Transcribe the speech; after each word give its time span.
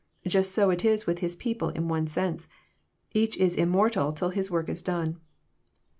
Just 0.25 0.51
so 0.53 0.71
it 0.71 0.83
is 0.83 1.05
with 1.05 1.19
His 1.19 1.35
people 1.35 1.69
in 1.69 1.87
one 1.87 2.07
sense. 2.07 2.47
Each 3.13 3.37
is 3.37 3.53
immortal 3.53 4.11
till 4.11 4.29
his 4.29 4.49
work 4.49 4.67
is 4.67 4.81
done. 4.81 5.19